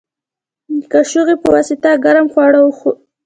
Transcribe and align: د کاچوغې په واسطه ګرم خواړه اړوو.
د 0.79 0.81
کاچوغې 0.91 1.35
په 1.41 1.47
واسطه 1.53 1.89
ګرم 2.03 2.27
خواړه 2.33 2.59
اړوو. 2.65 2.91